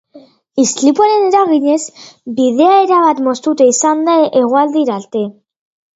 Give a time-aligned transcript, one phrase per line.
[0.61, 1.77] Istripuaren eraginez,
[2.39, 5.23] bidea erabat moztuta izan da eguerdira arte.